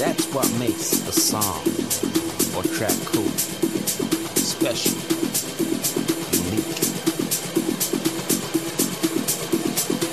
That's 0.00 0.32
what 0.32 0.50
makes 0.58 1.06
a 1.06 1.12
song 1.12 1.60
or 2.56 2.64
track 2.72 2.96
cool, 3.04 3.28
special, 4.32 4.96
unique. 6.40 6.80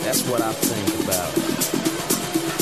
That's 0.04 0.28
what 0.28 0.42
I 0.44 0.52
think 0.52 0.92
about 1.08 1.32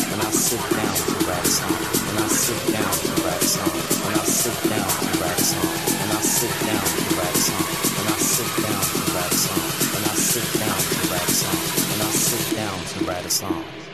when 0.06 0.22
I 0.22 0.30
sit 0.30 0.62
down 0.70 0.94
to 0.94 1.18
write 1.26 1.42
a 1.42 1.50
song. 1.50 1.74
When 2.06 2.18
I 2.22 2.28
sit 2.30 2.62
down 2.70 2.94
to 2.94 3.14
write 3.26 3.42
a 3.42 3.50
song. 3.50 3.74
When 4.06 4.14
I 4.14 4.22
sit 4.22 4.70
down 4.70 4.86
to 4.86 5.10
write 5.18 5.34
a 5.34 5.50
song. 5.50 5.66
When 5.98 6.12
I 6.14 6.22
sit 6.22 6.54
down 6.62 6.86
to 6.86 7.10
write 7.18 7.34
a 7.34 7.42
song. 7.42 7.66
When 7.90 8.06
I 8.06 8.18
sit 8.22 8.50
down 8.62 8.86
to 8.86 9.02
write 9.18 9.34
a 9.34 9.42
song. 9.42 9.66
When 9.98 10.06
I 10.06 10.14
sit 10.14 10.46
down 10.62 10.78
to 10.78 11.02
write 11.10 11.26
a 11.26 11.34
song. 11.34 11.58
When 11.90 12.02
I 12.06 12.12
sit 12.14 12.46
down 12.54 12.78
to 12.86 12.98
write 13.10 13.26
a 13.26 13.30
song. 13.32 13.85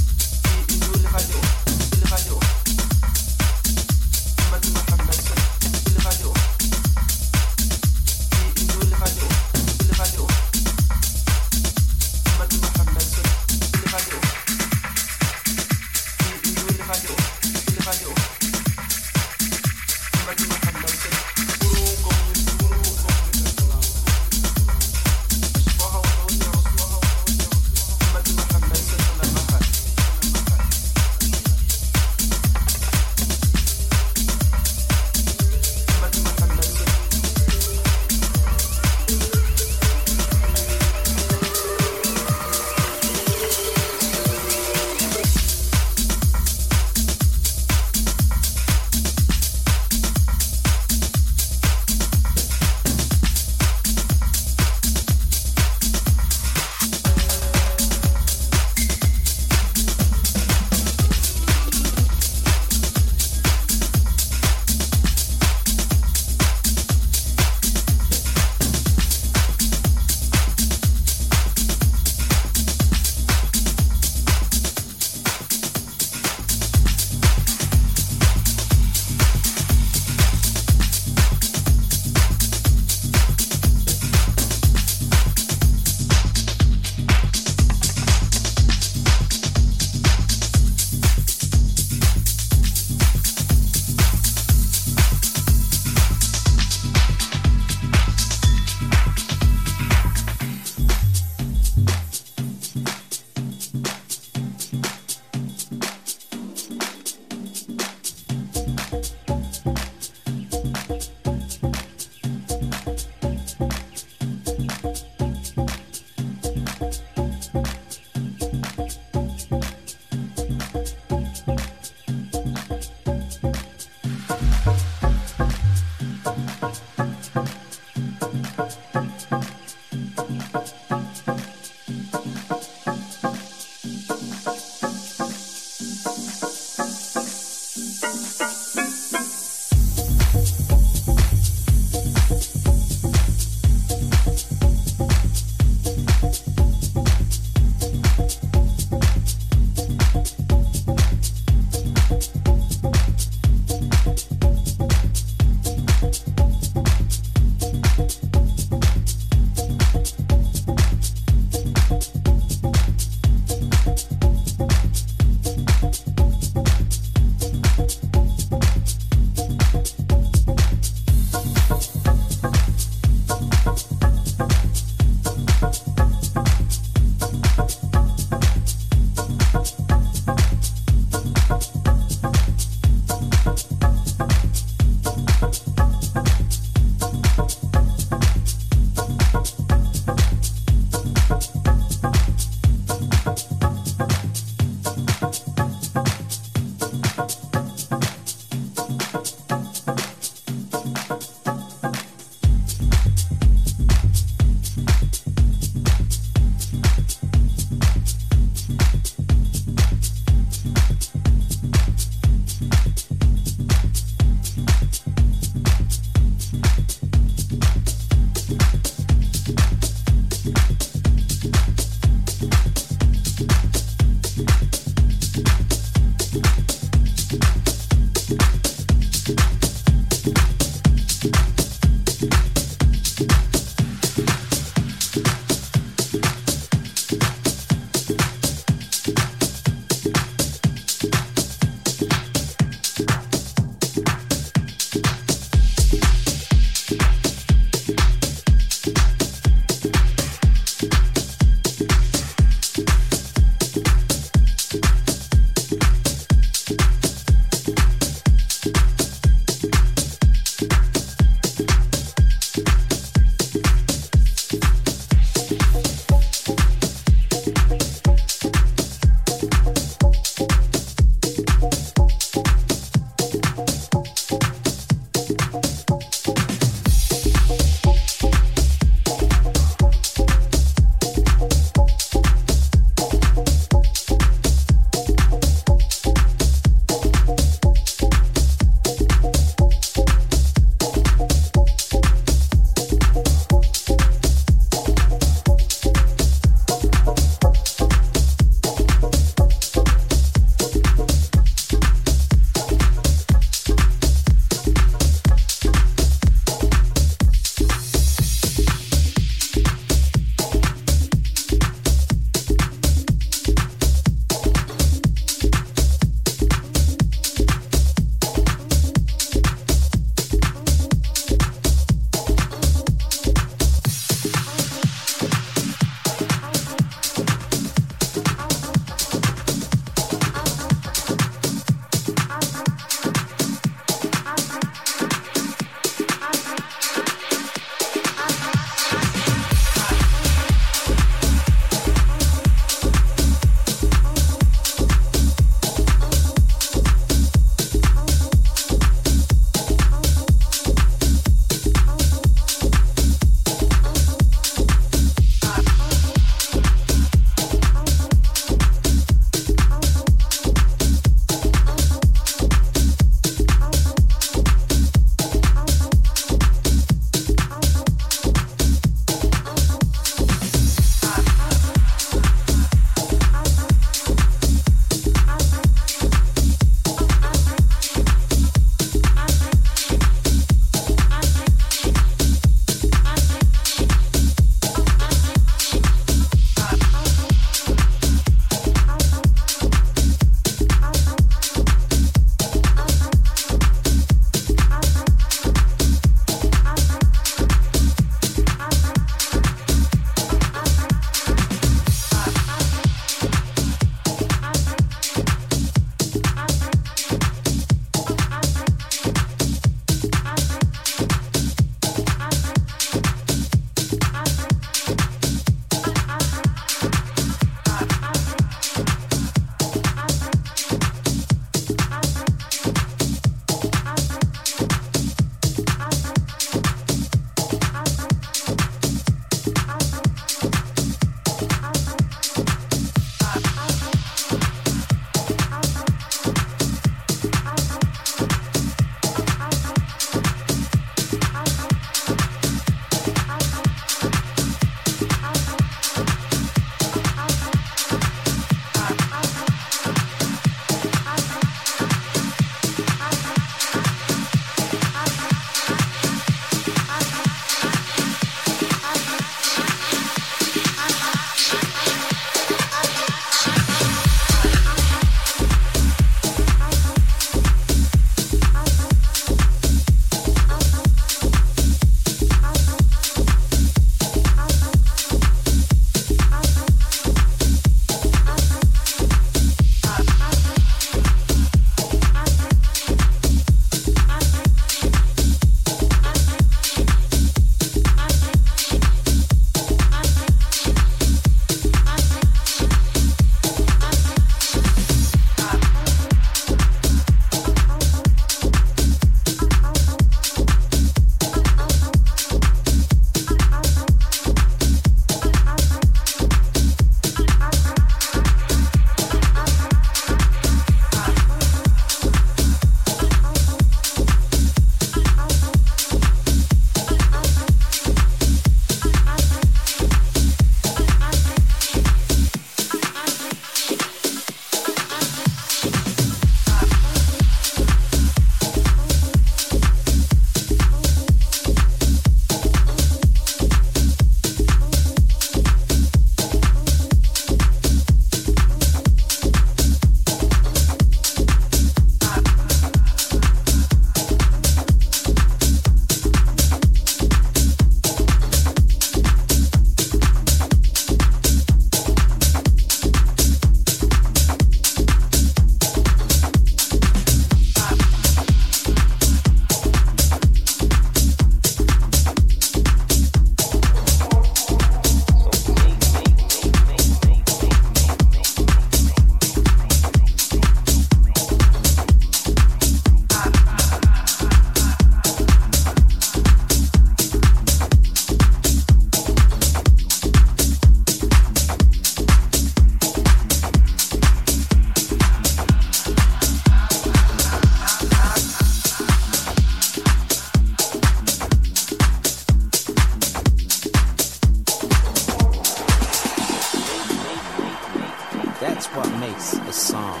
release 599.16 599.32
a 599.48 599.52
song 599.52 600.00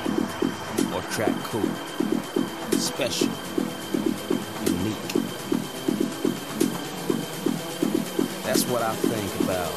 or 0.92 1.00
track 1.12 1.34
cool, 1.44 1.68
special, 2.76 3.28
unique. 4.66 4.96
That's 8.44 8.64
what 8.68 8.82
I 8.82 8.94
think 8.94 9.30
about 9.44 9.72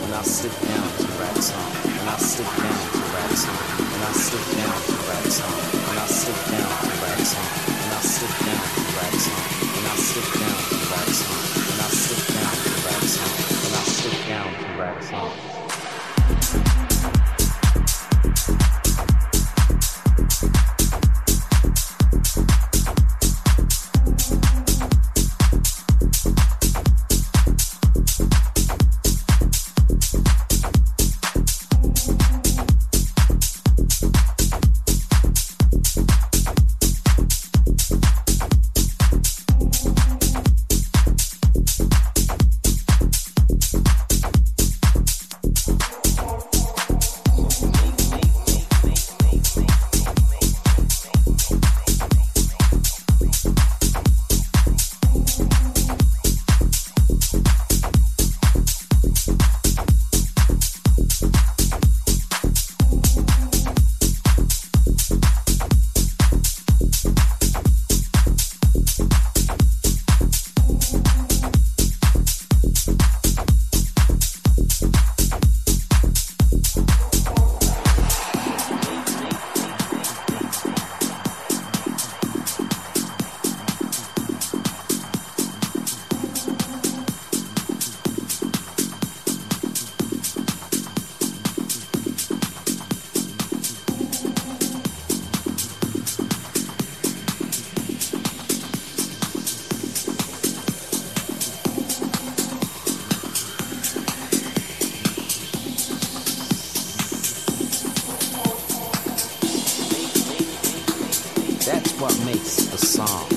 when 0.00 0.12
I 0.12 0.22
sit 0.22 0.52
down 0.68 0.88
to 0.98 1.06
write 1.20 1.36
a 1.36 1.42
song. 1.42 1.72
When 1.84 2.08
I 2.08 2.16
sit 2.16 2.46
down 2.46 2.80
to 2.92 3.04
write 3.12 3.30
a 3.30 3.36
song. 3.36 3.60
When 3.92 4.02
I 4.02 4.12
sit 4.12 4.44
down 4.56 4.76
to 4.88 4.96
write 5.08 5.26
a 5.26 5.30
song. 5.30 5.56
When 5.86 5.98
I 5.98 6.06
sit 6.06 6.38
down 6.48 6.70
to 6.88 6.92
write 7.02 7.20
a 7.20 7.24
song. 7.24 7.48
When 7.76 7.88
I 7.88 8.00
sit 8.08 8.32
down 8.46 8.64
to 8.68 8.84
write 8.96 9.08
a 9.08 9.20
song. 9.20 9.44
When 9.68 9.84
I 9.84 9.96
sit 9.96 10.28
down 10.38 10.58
to 10.58 10.76
write 10.88 11.08
a 11.08 11.14
song. 11.14 11.40
When 11.68 11.80
I 11.80 11.88
sit 11.88 12.20
down 12.32 12.54
to 12.64 12.72
write 12.84 13.02
a 13.02 13.08
song. 13.08 13.34
When 13.62 13.74
I 13.74 13.84
sit 13.84 14.16
down 14.28 14.48
to 14.58 14.66
write 14.78 14.96
a 14.96 15.02
song. 15.02 15.57
makes 112.28 112.74
a 112.74 112.76
song. 112.76 113.27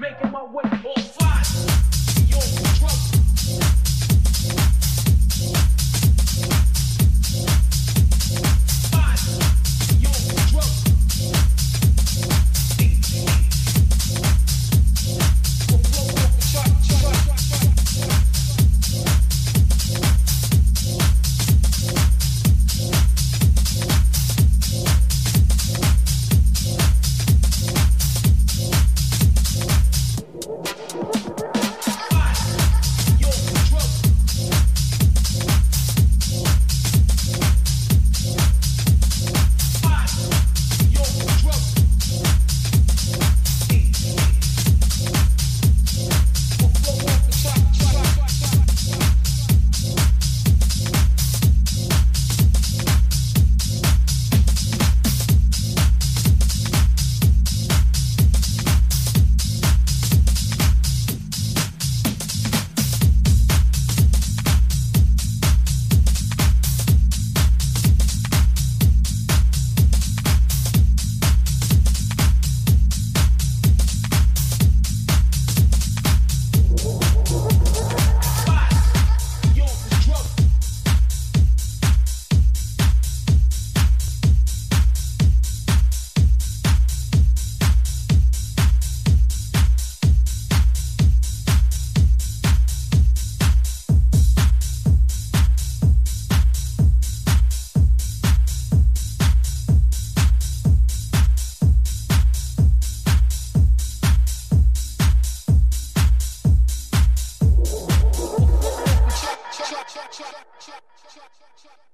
making 0.00 0.32
my 0.32 0.44
way 0.44 0.79